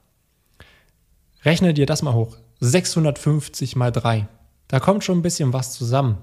Rechne 1.45 1.75
dir 1.75 1.87
das 1.87 2.03
mal 2.03 2.15
hoch. 2.15 2.37
650 2.61 3.76
mal 3.76 3.93
drei. 3.93 4.29
Da 4.69 4.81
kommt 4.81 5.05
schon 5.05 5.19
ein 5.19 5.23
bisschen 5.23 5.53
was 5.53 5.73
zusammen, 5.73 6.19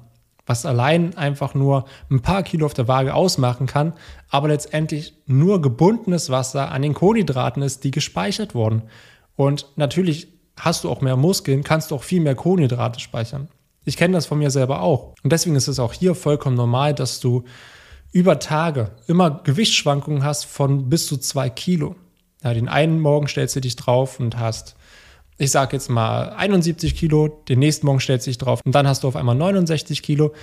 was 0.45 0.65
allein 0.65 1.15
einfach 1.15 1.53
nur 1.53 1.85
ein 2.09 2.21
paar 2.21 2.43
Kilo 2.43 2.65
auf 2.65 2.73
der 2.73 2.87
Waage 2.87 3.13
ausmachen 3.13 3.67
kann, 3.67 3.93
aber 4.29 4.47
letztendlich 4.47 5.13
nur 5.25 5.61
gebundenes 5.61 6.29
Wasser 6.29 6.71
an 6.71 6.81
den 6.81 6.93
Kohlenhydraten 6.93 7.61
ist, 7.61 7.83
die 7.83 7.91
gespeichert 7.91 8.55
wurden. 8.55 8.83
Und 9.35 9.67
natürlich 9.75 10.27
hast 10.59 10.83
du 10.83 10.89
auch 10.89 11.01
mehr 11.01 11.15
Muskeln, 11.15 11.63
kannst 11.63 11.91
du 11.91 11.95
auch 11.95 12.03
viel 12.03 12.21
mehr 12.21 12.35
Kohlenhydrate 12.35 12.99
speichern. 12.99 13.47
Ich 13.85 13.97
kenne 13.97 14.13
das 14.13 14.25
von 14.25 14.39
mir 14.39 14.51
selber 14.51 14.81
auch. 14.81 15.13
Und 15.23 15.33
deswegen 15.33 15.55
ist 15.55 15.67
es 15.67 15.79
auch 15.79 15.93
hier 15.93 16.15
vollkommen 16.15 16.55
normal, 16.55 16.93
dass 16.93 17.19
du 17.19 17.43
über 18.11 18.39
Tage 18.39 18.91
immer 19.07 19.41
Gewichtsschwankungen 19.43 20.23
hast 20.23 20.45
von 20.45 20.89
bis 20.89 21.07
zu 21.07 21.17
zwei 21.17 21.49
Kilo. 21.49 21.95
Ja, 22.43 22.53
den 22.53 22.69
einen 22.69 22.99
Morgen 22.99 23.27
stellst 23.27 23.55
du 23.55 23.61
dich 23.61 23.75
drauf 23.75 24.19
und 24.19 24.37
hast, 24.37 24.75
ich 25.37 25.51
sage 25.51 25.75
jetzt 25.75 25.89
mal 25.89 26.29
71 26.29 26.95
Kilo, 26.95 27.27
den 27.27 27.59
nächsten 27.59 27.85
Morgen 27.85 27.99
stellst 27.99 28.27
du 28.27 28.29
dich 28.29 28.37
drauf 28.37 28.61
und 28.63 28.73
dann 28.75 28.87
hast 28.87 29.03
du 29.03 29.07
auf 29.07 29.15
einmal 29.15 29.35
69 29.35 30.03
Kilo. 30.03 30.33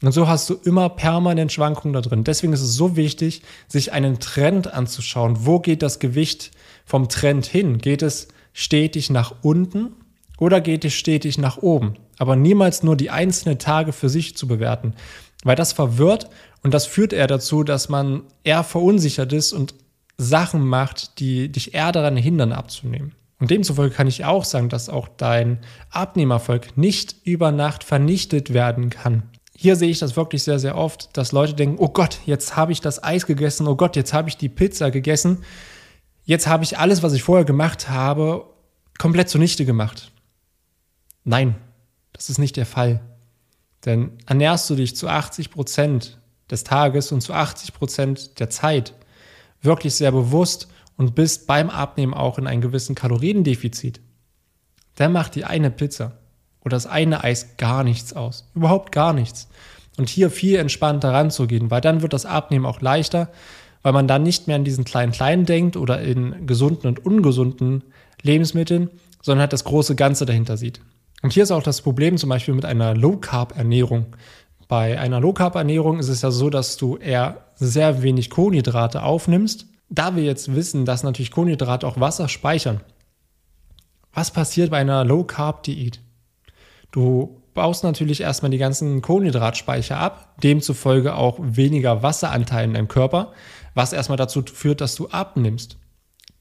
Und 0.00 0.12
so 0.12 0.28
hast 0.28 0.48
du 0.48 0.54
immer 0.54 0.88
permanent 0.88 1.52
Schwankungen 1.52 1.92
da 1.92 2.00
drin. 2.00 2.22
Deswegen 2.22 2.52
ist 2.52 2.60
es 2.60 2.74
so 2.74 2.96
wichtig, 2.96 3.42
sich 3.66 3.92
einen 3.92 4.20
Trend 4.20 4.72
anzuschauen. 4.72 5.44
Wo 5.44 5.58
geht 5.58 5.82
das 5.82 5.98
Gewicht 5.98 6.52
vom 6.84 7.08
Trend 7.08 7.46
hin? 7.46 7.78
Geht 7.78 8.02
es 8.02 8.28
stetig 8.58 9.10
nach 9.10 9.34
unten 9.42 9.92
oder 10.38 10.60
geht 10.60 10.84
es 10.84 10.94
stetig 10.94 11.38
nach 11.38 11.58
oben? 11.58 11.96
aber 12.18 12.36
niemals 12.36 12.82
nur 12.82 12.96
die 12.96 13.10
einzelnen 13.10 13.58
Tage 13.58 13.92
für 13.92 14.08
sich 14.08 14.36
zu 14.36 14.46
bewerten, 14.46 14.94
weil 15.44 15.56
das 15.56 15.72
verwirrt 15.72 16.28
und 16.62 16.74
das 16.74 16.86
führt 16.86 17.12
eher 17.12 17.28
dazu, 17.28 17.62
dass 17.62 17.88
man 17.88 18.22
eher 18.44 18.64
verunsichert 18.64 19.32
ist 19.32 19.52
und 19.52 19.74
Sachen 20.18 20.66
macht, 20.66 21.20
die 21.20 21.50
dich 21.50 21.74
eher 21.74 21.92
daran 21.92 22.16
hindern 22.16 22.52
abzunehmen. 22.52 23.14
Und 23.38 23.52
demzufolge 23.52 23.94
kann 23.94 24.08
ich 24.08 24.24
auch 24.24 24.44
sagen, 24.44 24.68
dass 24.68 24.88
auch 24.88 25.06
dein 25.16 25.60
Abnehmerfolg 25.90 26.76
nicht 26.76 27.14
über 27.22 27.52
Nacht 27.52 27.84
vernichtet 27.84 28.52
werden 28.52 28.90
kann. 28.90 29.22
Hier 29.56 29.76
sehe 29.76 29.90
ich 29.90 30.00
das 30.00 30.16
wirklich 30.16 30.42
sehr, 30.42 30.58
sehr 30.58 30.76
oft, 30.76 31.16
dass 31.16 31.30
Leute 31.30 31.54
denken, 31.54 31.76
oh 31.78 31.88
Gott, 31.88 32.18
jetzt 32.26 32.56
habe 32.56 32.72
ich 32.72 32.80
das 32.80 33.02
Eis 33.02 33.26
gegessen, 33.26 33.68
oh 33.68 33.76
Gott, 33.76 33.94
jetzt 33.94 34.12
habe 34.12 34.28
ich 34.28 34.36
die 34.36 34.48
Pizza 34.48 34.90
gegessen, 34.90 35.38
jetzt 36.28 36.46
habe 36.46 36.62
ich 36.62 36.78
alles, 36.78 37.02
was 37.02 37.14
ich 37.14 37.22
vorher 37.22 37.46
gemacht 37.46 37.88
habe, 37.88 38.44
komplett 38.98 39.30
zunichte 39.30 39.64
gemacht. 39.64 40.12
Nein, 41.24 41.56
das 42.12 42.28
ist 42.28 42.38
nicht 42.38 42.56
der 42.56 42.66
Fall. 42.66 43.00
Denn 43.86 44.12
ernährst 44.26 44.68
du 44.68 44.74
dich 44.74 44.94
zu 44.94 45.08
80 45.08 45.50
Prozent 45.50 46.18
des 46.50 46.64
Tages 46.64 47.12
und 47.12 47.22
zu 47.22 47.32
80 47.32 47.72
Prozent 47.72 48.40
der 48.40 48.50
Zeit 48.50 48.92
wirklich 49.62 49.94
sehr 49.94 50.12
bewusst 50.12 50.68
und 50.98 51.14
bist 51.14 51.46
beim 51.46 51.70
Abnehmen 51.70 52.12
auch 52.12 52.38
in 52.38 52.46
einem 52.46 52.60
gewissen 52.60 52.94
Kaloriendefizit, 52.94 54.00
dann 54.96 55.12
macht 55.12 55.34
die 55.34 55.46
eine 55.46 55.70
Pizza 55.70 56.18
oder 56.60 56.76
das 56.76 56.86
eine 56.86 57.24
Eis 57.24 57.56
gar 57.56 57.84
nichts 57.84 58.12
aus. 58.12 58.50
Überhaupt 58.54 58.92
gar 58.92 59.14
nichts. 59.14 59.48
Und 59.96 60.10
hier 60.10 60.30
viel 60.30 60.56
entspannter 60.56 61.12
ranzugehen, 61.14 61.70
weil 61.70 61.80
dann 61.80 62.02
wird 62.02 62.12
das 62.12 62.26
Abnehmen 62.26 62.66
auch 62.66 62.82
leichter, 62.82 63.30
weil 63.82 63.92
man 63.92 64.08
dann 64.08 64.22
nicht 64.22 64.46
mehr 64.46 64.56
an 64.56 64.64
diesen 64.64 64.84
kleinen 64.84 65.12
Kleinen 65.12 65.46
denkt 65.46 65.76
oder 65.76 66.00
in 66.00 66.46
gesunden 66.46 66.88
und 66.88 67.04
ungesunden 67.04 67.84
Lebensmitteln, 68.22 68.90
sondern 69.22 69.42
halt 69.42 69.52
das 69.52 69.64
große 69.64 69.94
Ganze 69.94 70.26
dahinter 70.26 70.56
sieht. 70.56 70.80
Und 71.22 71.32
hier 71.32 71.42
ist 71.42 71.50
auch 71.50 71.62
das 71.62 71.82
Problem 71.82 72.16
zum 72.16 72.30
Beispiel 72.30 72.54
mit 72.54 72.64
einer 72.64 72.94
Low-Carb-Ernährung. 72.94 74.06
Bei 74.68 74.98
einer 75.00 75.20
Low-Carb-Ernährung 75.20 75.98
ist 75.98 76.08
es 76.08 76.22
ja 76.22 76.30
so, 76.30 76.50
dass 76.50 76.76
du 76.76 76.96
eher 76.96 77.46
sehr 77.56 78.02
wenig 78.02 78.30
Kohlenhydrate 78.30 79.02
aufnimmst. 79.02 79.66
Da 79.88 80.14
wir 80.14 80.22
jetzt 80.22 80.54
wissen, 80.54 80.84
dass 80.84 81.02
natürlich 81.02 81.30
Kohlenhydrate 81.30 81.86
auch 81.86 81.98
Wasser 81.98 82.28
speichern, 82.28 82.80
was 84.12 84.30
passiert 84.30 84.70
bei 84.70 84.78
einer 84.78 85.04
Low-Carb-Diät? 85.04 86.00
Du 86.90 87.42
baust 87.54 87.82
natürlich 87.82 88.20
erstmal 88.20 88.50
die 88.50 88.58
ganzen 88.58 89.02
Kohlenhydratspeicher 89.02 89.98
ab, 89.98 90.34
demzufolge 90.42 91.16
auch 91.16 91.38
weniger 91.40 92.02
Wasseranteil 92.02 92.64
in 92.64 92.74
deinem 92.74 92.88
Körper, 92.88 93.32
was 93.78 93.92
erstmal 93.92 94.18
dazu 94.18 94.42
führt, 94.42 94.80
dass 94.80 94.96
du 94.96 95.08
abnimmst. 95.08 95.78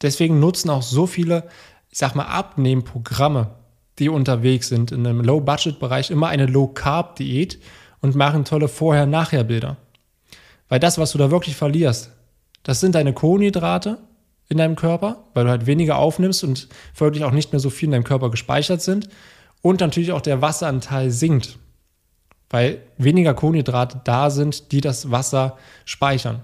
Deswegen 0.02 0.40
nutzen 0.40 0.72
auch 0.72 0.82
so 0.82 1.06
viele, 1.06 1.48
ich 1.90 2.00
sag 2.00 2.16
mal, 2.16 2.26
Abnehmprogramme, 2.26 3.52
die 4.00 4.10
unterwegs 4.10 4.70
sind 4.70 4.92
in 4.92 5.06
einem 5.06 5.22
Low-Budget-Bereich, 5.22 6.10
immer 6.10 6.30
eine 6.30 6.48
Low-Carb-Diät 6.48 7.60
und 8.02 8.16
machen 8.16 8.44
tolle 8.44 8.68
Vorher-Nachher-Bilder. 8.68 9.78
Weil 10.68 10.80
das, 10.80 10.98
was 10.98 11.12
du 11.12 11.20
da 11.20 11.30
wirklich 11.30 11.56
verlierst, 11.56 12.12
das 12.64 12.80
sind 12.80 12.96
deine 12.96 13.14
Kohlenhydrate 13.14 14.00
in 14.50 14.58
deinem 14.58 14.76
Körper, 14.76 15.26
weil 15.36 15.46
du 15.46 15.52
halt 15.52 15.68
weniger 15.68 16.00
aufnimmst 16.00 16.44
und 16.44 16.68
folglich 16.94 17.24
auch 17.24 17.32
nicht 17.32 17.54
mehr 17.54 17.60
so 17.60 17.70
viel 17.70 17.88
in 17.88 17.92
deinem 17.92 18.04
Körper 18.04 18.32
gespeichert 18.32 18.82
sind. 18.82 19.10
Und 19.62 19.80
natürlich 19.80 20.12
auch 20.12 20.22
der 20.22 20.42
Wasseranteil 20.42 21.12
sinkt, 21.12 21.60
weil 22.50 22.82
weniger 22.98 23.36
Kohlenhydrate 23.36 24.02
da 24.04 24.32
sind, 24.32 24.72
die 24.72 24.82
das 24.82 25.12
Wasser 25.12 25.58
speichern. 25.86 26.42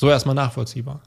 So 0.00 0.08
erstmal 0.08 0.34
nachvollziehbar. 0.34 1.02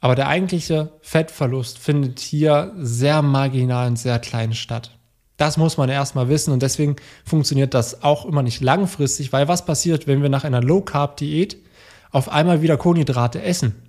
Aber 0.00 0.16
der 0.16 0.26
eigentliche 0.26 0.90
Fettverlust 1.02 1.78
findet 1.78 2.18
hier 2.18 2.72
sehr 2.78 3.22
marginal 3.22 3.86
und 3.86 3.96
sehr 3.96 4.18
klein 4.18 4.54
statt. 4.54 4.90
Das 5.36 5.56
muss 5.56 5.76
man 5.76 5.88
erstmal 5.88 6.28
wissen 6.28 6.52
und 6.52 6.64
deswegen 6.64 6.96
funktioniert 7.24 7.72
das 7.72 8.02
auch 8.02 8.24
immer 8.24 8.42
nicht 8.42 8.60
langfristig, 8.60 9.32
weil 9.32 9.46
was 9.46 9.64
passiert, 9.64 10.08
wenn 10.08 10.20
wir 10.20 10.30
nach 10.30 10.42
einer 10.42 10.62
Low 10.62 10.80
Carb 10.80 11.16
Diät 11.16 11.56
auf 12.10 12.28
einmal 12.28 12.60
wieder 12.60 12.76
Kohlenhydrate 12.76 13.40
essen? 13.40 13.88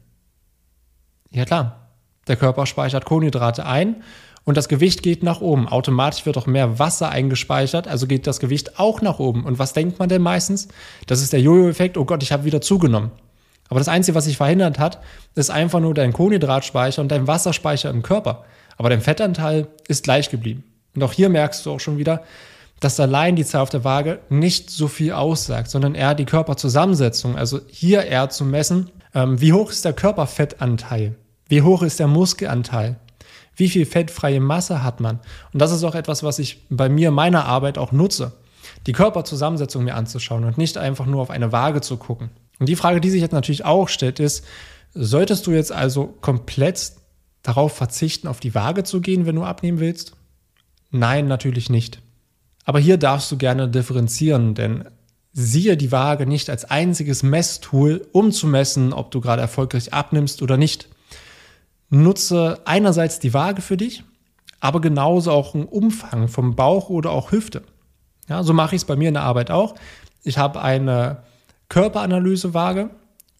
Ja 1.32 1.46
klar, 1.46 1.90
der 2.28 2.36
Körper 2.36 2.68
speichert 2.68 3.06
Kohlenhydrate 3.06 3.66
ein 3.66 4.04
und 4.44 4.58
das 4.58 4.70
Gewicht 4.70 5.02
geht 5.02 5.24
nach 5.24 5.42
oben. 5.42 5.68
Automatisch 5.68 6.28
wird 6.28 6.38
auch 6.38 6.46
mehr 6.46 6.78
Wasser 6.78 7.10
eingespeichert, 7.10 7.88
also 7.88 8.06
geht 8.06 8.28
das 8.28 8.40
Gewicht 8.40 8.78
auch 8.78 9.02
nach 9.02 9.18
oben. 9.18 9.44
Und 9.44 9.58
was 9.58 9.74
denkt 9.74 9.98
man 9.98 10.08
denn 10.08 10.22
meistens? 10.22 10.68
Das 11.08 11.24
ist 11.24 11.34
der 11.34 11.42
Jojo-Effekt, 11.42 11.98
oh 11.98 12.06
Gott, 12.06 12.22
ich 12.22 12.32
habe 12.32 12.46
wieder 12.46 12.62
zugenommen. 12.62 13.10
Aber 13.70 13.80
das 13.80 13.88
Einzige, 13.88 14.16
was 14.16 14.26
sich 14.26 14.38
verhindert 14.38 14.80
hat, 14.80 15.02
ist 15.34 15.50
einfach 15.50 15.80
nur 15.80 15.94
dein 15.94 16.14
Kohlenhydratspeicher 16.14 17.02
und 17.02 17.10
dein 17.10 17.28
Wasserspeicher 17.28 17.90
im 17.90 18.04
Körper. 18.04 18.46
Aber 18.78 18.90
dein 18.90 19.02
Fettanteil 19.02 19.68
ist 19.88 20.04
gleich 20.04 20.30
geblieben. 20.30 20.64
Und 20.96 21.04
auch 21.04 21.14
hier 21.14 21.30
merkst 21.30 21.66
du 21.66 21.72
auch 21.72 21.80
schon 21.80 21.98
wieder, 21.98 22.24
dass 22.80 23.00
allein 23.00 23.36
die 23.36 23.46
Zahl 23.46 23.62
auf 23.62 23.70
der 23.70 23.84
Waage 23.84 24.20
nicht 24.30 24.70
so 24.70 24.88
viel 24.88 25.14
aussagt, 25.14 25.70
sondern 25.70 25.96
eher 25.96 26.14
die 26.14 26.26
Körperzusammensetzung. 26.26 27.38
Also 27.38 27.62
hier 27.68 28.04
eher 28.04 28.30
zu 28.30 28.46
messen, 28.46 28.92
ähm, 29.14 29.40
wie 29.40 29.54
hoch 29.54 29.72
ist 29.72 29.86
der 29.86 29.94
Körperfettanteil? 29.94 31.16
Wie 31.48 31.62
hoch 31.62 31.84
ist 31.84 32.00
der 32.00 32.08
Muskelanteil? 32.08 32.98
Wie 33.56 33.70
viel 33.70 33.86
fettfreie 33.86 34.42
Masse 34.42 34.84
hat 34.84 35.00
man? 35.00 35.20
Und 35.54 35.62
das 35.62 35.72
ist 35.72 35.84
auch 35.84 35.96
etwas, 35.96 36.24
was 36.24 36.40
ich 36.40 36.66
bei 36.70 36.90
mir 36.90 37.12
meiner 37.12 37.46
Arbeit 37.46 37.78
auch 37.78 37.92
nutze. 37.92 38.34
Die 38.88 38.92
Körperzusammensetzung 38.92 39.86
mir 39.86 39.96
anzuschauen 39.96 40.44
und 40.44 40.58
nicht 40.58 40.78
einfach 40.78 41.06
nur 41.06 41.22
auf 41.22 41.30
eine 41.30 41.52
Waage 41.52 41.82
zu 41.82 41.98
gucken. 41.98 42.30
Und 42.60 42.68
die 42.70 42.76
Frage, 42.76 43.02
die 43.02 43.10
sich 43.10 43.22
jetzt 43.22 43.34
natürlich 43.34 43.66
auch 43.66 43.90
stellt, 43.90 44.20
ist, 44.20 44.46
solltest 44.94 45.46
du 45.48 45.52
jetzt 45.52 45.72
also 45.72 46.08
komplett 46.22 46.94
darauf 47.44 47.74
verzichten, 47.74 48.28
auf 48.28 48.40
die 48.40 48.56
Waage 48.56 48.84
zu 48.84 49.02
gehen, 49.02 49.26
wenn 49.26 49.36
du 49.36 49.44
abnehmen 49.44 49.80
willst? 49.80 50.14
Nein, 50.92 51.28
natürlich 51.28 51.70
nicht. 51.70 52.02
Aber 52.64 52.80
hier 52.80 52.98
darfst 52.98 53.32
du 53.32 53.38
gerne 53.38 53.70
differenzieren, 53.70 54.56
denn 54.56 54.86
siehe 55.34 55.76
die 55.76 55.92
Waage 55.92 56.26
nicht 56.26 56.50
als 56.50 56.66
einziges 56.66 57.22
Messtool, 57.22 58.08
um 58.14 58.32
zu 58.32 58.48
messen, 58.48 58.94
ob 58.94 59.12
du 59.12 59.22
gerade 59.22 59.42
erfolgreich 59.42 59.94
abnimmst 59.94 60.42
oder 60.42 60.58
nicht. 60.58 60.88
Nutze 61.90 62.62
einerseits 62.66 63.20
die 63.20 63.34
Waage 63.34 63.62
für 63.62 63.78
dich, 63.78 64.04
aber 64.60 64.82
genauso 64.82 65.32
auch 65.32 65.54
einen 65.54 65.66
Umfang 65.66 66.30
vom 66.30 66.56
Bauch 66.56 66.90
oder 66.90 67.12
auch 67.12 67.32
Hüfte. 67.32 67.64
Ja, 68.30 68.42
so 68.42 68.54
mache 68.54 68.76
ich 68.76 68.82
es 68.82 68.86
bei 68.88 68.96
mir 68.96 69.10
in 69.10 69.14
der 69.14 69.24
Arbeit 69.24 69.52
auch. 69.52 69.76
Ich 70.24 70.38
habe 70.38 70.62
eine 70.62 71.24
Körperanalysewaage, 71.70 72.90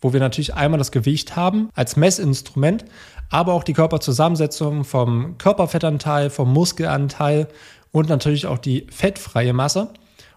wo 0.02 0.14
wir 0.14 0.20
natürlich 0.20 0.54
einmal 0.54 0.78
das 0.78 0.92
Gewicht 0.92 1.36
haben 1.36 1.70
als 1.74 1.96
Messinstrument, 1.96 2.86
aber 3.30 3.54
auch 3.54 3.64
die 3.64 3.74
Körperzusammensetzung 3.74 4.84
vom 4.84 5.38
Körperfettanteil, 5.38 6.30
vom 6.30 6.52
Muskelanteil 6.54 7.48
und 7.92 8.10
natürlich 8.10 8.46
auch 8.46 8.58
die 8.58 8.88
fettfreie 8.92 9.54
Masse. 9.54 9.90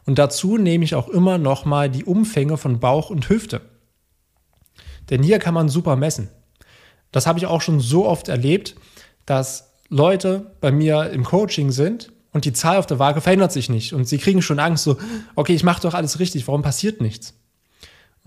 Und 0.07 0.18
dazu 0.18 0.57
nehme 0.57 0.85
ich 0.85 0.95
auch 0.95 1.09
immer 1.09 1.37
nochmal 1.37 1.90
die 1.90 2.04
Umfänge 2.04 2.57
von 2.57 2.80
Bauch 2.80 3.11
und 3.11 3.28
Hüfte. 3.28 3.61
Denn 5.11 5.23
hier 5.23 5.38
kann 5.38 5.54
man 5.54 5.68
super 5.68 5.97
messen. 5.97 6.28
Das 7.12 7.26
habe 7.26 7.38
ich 7.38 7.47
auch 7.47 7.61
schon 7.61 7.80
so 7.80 8.07
oft 8.07 8.28
erlebt, 8.28 8.76
dass 9.26 9.73
Leute 9.88 10.52
bei 10.61 10.71
mir 10.71 11.11
im 11.11 11.25
Coaching 11.25 11.71
sind 11.71 12.12
und 12.33 12.45
die 12.45 12.52
Zahl 12.52 12.76
auf 12.78 12.87
der 12.87 12.99
Waage 12.99 13.21
verändert 13.21 13.52
sich 13.52 13.68
nicht. 13.68 13.92
Und 13.92 14.07
sie 14.07 14.18
kriegen 14.18 14.42
schon 14.42 14.59
Angst, 14.59 14.85
so, 14.85 14.97
okay, 15.35 15.54
ich 15.54 15.64
mache 15.64 15.83
doch 15.83 15.95
alles 15.95 16.18
richtig, 16.18 16.47
warum 16.47 16.62
passiert 16.62 17.00
nichts? 17.00 17.35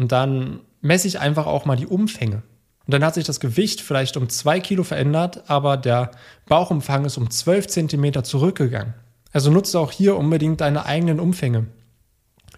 Und 0.01 0.11
dann 0.11 0.61
messe 0.81 1.07
ich 1.07 1.19
einfach 1.19 1.45
auch 1.45 1.65
mal 1.65 1.75
die 1.75 1.85
Umfänge. 1.85 2.41
Und 2.87 2.93
dann 2.95 3.05
hat 3.05 3.13
sich 3.13 3.23
das 3.23 3.39
Gewicht 3.39 3.81
vielleicht 3.81 4.17
um 4.17 4.29
zwei 4.29 4.59
Kilo 4.59 4.83
verändert, 4.83 5.43
aber 5.45 5.77
der 5.77 6.09
Bauchumfang 6.47 7.05
ist 7.05 7.19
um 7.19 7.29
zwölf 7.29 7.67
Zentimeter 7.67 8.23
zurückgegangen. 8.23 8.95
Also 9.31 9.51
nutze 9.51 9.79
auch 9.79 9.91
hier 9.91 10.17
unbedingt 10.17 10.59
deine 10.59 10.87
eigenen 10.87 11.19
Umfänge. 11.19 11.67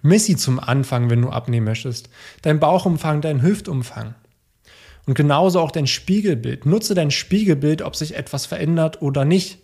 Miss 0.01 0.23
sie 0.25 0.37
zum 0.37 0.57
Anfang, 0.57 1.09
wenn 1.09 1.21
du 1.21 1.31
abnehmen 1.31 1.65
möchtest. 1.65 2.09
Dein 2.43 2.61
Bauchumfang, 2.61 3.19
dein 3.19 3.41
Hüftumfang. 3.41 4.15
Und 5.05 5.15
genauso 5.15 5.59
auch 5.59 5.71
dein 5.71 5.85
Spiegelbild. 5.85 6.65
Nutze 6.65 6.95
dein 6.95 7.11
Spiegelbild, 7.11 7.81
ob 7.81 7.97
sich 7.97 8.15
etwas 8.15 8.45
verändert 8.45 9.01
oder 9.01 9.25
nicht. 9.25 9.59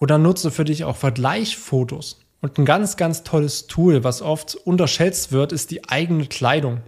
Oder 0.00 0.18
nutze 0.18 0.50
für 0.50 0.64
dich 0.64 0.82
auch 0.82 0.96
Vergleichfotos. 0.96 2.22
Und 2.40 2.58
ein 2.58 2.64
ganz, 2.64 2.96
ganz 2.96 3.22
tolles 3.22 3.68
Tool, 3.68 4.02
was 4.02 4.20
oft 4.20 4.56
unterschätzt 4.56 5.30
wird, 5.30 5.52
ist 5.52 5.70
die 5.70 5.88
eigene 5.88 6.26
Kleidung. 6.26 6.80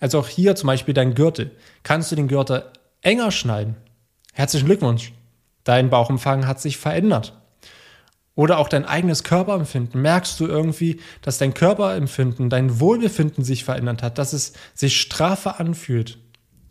Also 0.00 0.18
auch 0.18 0.28
hier 0.28 0.56
zum 0.56 0.66
Beispiel 0.68 0.94
dein 0.94 1.14
Gürtel. 1.14 1.50
Kannst 1.82 2.10
du 2.12 2.16
den 2.16 2.28
Gürtel 2.28 2.64
enger 3.02 3.30
schneiden? 3.30 3.76
Herzlichen 4.32 4.66
Glückwunsch. 4.66 5.12
Dein 5.64 5.90
Bauchumfang 5.90 6.46
hat 6.46 6.60
sich 6.60 6.76
verändert. 6.76 7.32
Oder 8.34 8.58
auch 8.58 8.68
dein 8.68 8.84
eigenes 8.84 9.22
Körperempfinden. 9.22 10.02
Merkst 10.02 10.38
du 10.40 10.46
irgendwie, 10.46 11.00
dass 11.22 11.38
dein 11.38 11.54
Körperempfinden, 11.54 12.50
dein 12.50 12.80
Wohlbefinden 12.80 13.44
sich 13.44 13.64
verändert 13.64 14.02
hat, 14.02 14.18
dass 14.18 14.32
es 14.32 14.54
sich 14.74 15.00
straffer 15.00 15.60
anfühlt? 15.60 16.18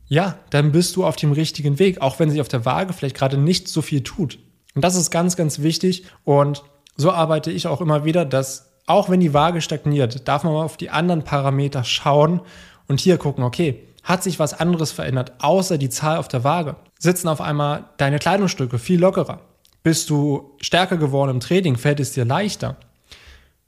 Ja, 0.07 0.37
dann 0.49 0.73
bist 0.73 0.95
du 0.95 1.05
auf 1.05 1.15
dem 1.15 1.31
richtigen 1.31 1.79
Weg, 1.79 2.01
auch 2.01 2.19
wenn 2.19 2.29
sich 2.29 2.41
auf 2.41 2.49
der 2.49 2.65
Waage 2.65 2.93
vielleicht 2.93 3.15
gerade 3.15 3.37
nicht 3.37 3.69
so 3.69 3.81
viel 3.81 4.03
tut. 4.03 4.37
Und 4.75 4.83
das 4.83 4.95
ist 4.95 5.09
ganz, 5.09 5.37
ganz 5.37 5.59
wichtig. 5.59 6.05
Und 6.25 6.63
so 6.97 7.11
arbeite 7.11 7.51
ich 7.51 7.67
auch 7.67 7.79
immer 7.79 8.03
wieder, 8.03 8.25
dass 8.25 8.73
auch 8.85 9.09
wenn 9.09 9.21
die 9.21 9.33
Waage 9.33 9.61
stagniert, 9.61 10.27
darf 10.27 10.43
man 10.43 10.53
mal 10.53 10.63
auf 10.63 10.75
die 10.75 10.89
anderen 10.89 11.23
Parameter 11.23 11.85
schauen 11.85 12.41
und 12.87 12.99
hier 12.99 13.17
gucken, 13.17 13.43
okay, 13.43 13.79
hat 14.03 14.23
sich 14.23 14.39
was 14.39 14.53
anderes 14.53 14.91
verändert, 14.91 15.33
außer 15.39 15.77
die 15.77 15.89
Zahl 15.89 16.17
auf 16.17 16.27
der 16.27 16.43
Waage? 16.43 16.75
Sitzen 16.99 17.27
auf 17.27 17.41
einmal 17.41 17.85
deine 17.97 18.19
Kleidungsstücke 18.19 18.77
viel 18.79 18.99
lockerer? 18.99 19.39
Bist 19.81 20.09
du 20.09 20.51
stärker 20.61 20.97
geworden 20.97 21.31
im 21.31 21.39
Training? 21.39 21.77
Fällt 21.77 21.99
es 21.99 22.11
dir 22.11 22.25
leichter? 22.25 22.77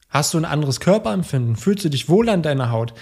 Hast 0.09 0.33
du 0.33 0.37
ein 0.37 0.45
anderes 0.45 0.79
Körperempfinden? 0.79 1.55
Fühlst 1.55 1.83
du 1.83 1.89
dich 1.89 2.07
wohl 2.07 2.29
an 2.29 2.41
deiner 2.41 2.71
Haut? 2.71 2.93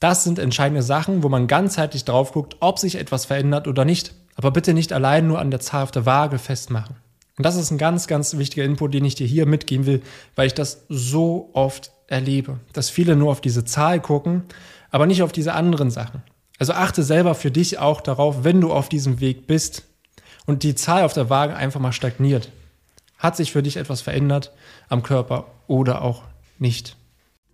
Das 0.00 0.24
sind 0.24 0.38
entscheidende 0.38 0.82
Sachen, 0.82 1.22
wo 1.22 1.28
man 1.28 1.46
ganzheitlich 1.46 2.04
drauf 2.04 2.32
guckt, 2.32 2.56
ob 2.60 2.78
sich 2.78 2.96
etwas 2.96 3.26
verändert 3.26 3.68
oder 3.68 3.84
nicht. 3.84 4.14
Aber 4.34 4.50
bitte 4.50 4.74
nicht 4.74 4.92
allein 4.92 5.26
nur 5.26 5.38
an 5.38 5.50
der 5.50 5.60
Zahl 5.60 5.82
auf 5.82 5.90
der 5.90 6.06
Waage 6.06 6.38
festmachen. 6.38 6.96
Und 7.36 7.44
das 7.46 7.56
ist 7.56 7.70
ein 7.70 7.78
ganz, 7.78 8.06
ganz 8.06 8.36
wichtiger 8.36 8.64
Input, 8.64 8.94
den 8.94 9.04
ich 9.04 9.14
dir 9.14 9.26
hier 9.26 9.46
mitgeben 9.46 9.86
will, 9.86 10.02
weil 10.34 10.46
ich 10.46 10.54
das 10.54 10.84
so 10.88 11.50
oft 11.52 11.92
erlebe, 12.06 12.60
dass 12.72 12.90
viele 12.90 13.16
nur 13.16 13.30
auf 13.30 13.40
diese 13.40 13.64
Zahl 13.64 14.00
gucken, 14.00 14.44
aber 14.92 15.06
nicht 15.06 15.24
auf 15.24 15.32
diese 15.32 15.54
anderen 15.54 15.90
Sachen. 15.90 16.22
Also 16.60 16.74
achte 16.74 17.02
selber 17.02 17.34
für 17.34 17.50
dich 17.50 17.80
auch 17.80 18.00
darauf, 18.00 18.44
wenn 18.44 18.60
du 18.60 18.72
auf 18.72 18.88
diesem 18.88 19.18
Weg 19.18 19.48
bist 19.48 19.82
und 20.46 20.62
die 20.62 20.76
Zahl 20.76 21.02
auf 21.02 21.14
der 21.14 21.28
Waage 21.28 21.56
einfach 21.56 21.80
mal 21.80 21.92
stagniert. 21.92 22.52
Hat 23.18 23.36
sich 23.36 23.50
für 23.50 23.62
dich 23.62 23.76
etwas 23.76 24.00
verändert 24.00 24.52
am 24.88 25.02
Körper 25.02 25.46
oder 25.66 26.02
auch 26.02 26.22
nicht? 26.58 26.96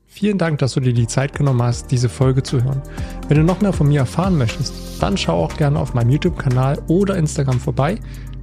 Vielen 0.06 0.38
Dank, 0.38 0.58
dass 0.58 0.72
du 0.72 0.80
dir 0.80 0.94
die 0.94 1.06
Zeit 1.06 1.34
genommen 1.34 1.62
hast, 1.62 1.90
diese 1.90 2.08
Folge 2.08 2.42
zu 2.42 2.64
hören. 2.64 2.82
Wenn 3.28 3.36
du 3.36 3.44
noch 3.44 3.60
mehr 3.60 3.74
von 3.74 3.88
mir 3.88 4.00
erfahren 4.00 4.36
möchtest, 4.36 4.74
dann 5.00 5.16
schau 5.16 5.44
auch 5.44 5.56
gerne 5.56 5.78
auf 5.78 5.94
meinem 5.94 6.10
YouTube-Kanal 6.10 6.82
oder 6.88 7.16
Instagram 7.16 7.60
vorbei. 7.60 8.00